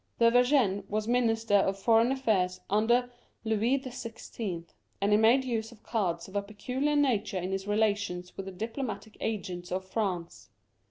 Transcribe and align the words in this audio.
De 0.17 0.31
Vergennes 0.31 0.83
was 0.89 1.07
Minister 1.07 1.53
of 1.53 1.77
Foreign 1.77 2.11
Affairs 2.11 2.59
under 2.71 3.11
Louis 3.43 3.77
XVI., 3.77 4.65
and 4.99 5.11
he 5.11 5.17
made 5.19 5.43
use 5.45 5.71
of 5.71 5.83
cards 5.83 6.27
of 6.27 6.35
a 6.35 6.41
peculiar 6.41 6.95
nature 6.95 7.37
in 7.37 7.51
his 7.51 7.67
relations 7.67 8.35
with 8.35 8.47
the 8.47 8.51
diplomatic 8.51 9.15
agents 9.21 9.71
of 9.71 9.85
France. 9.87 10.49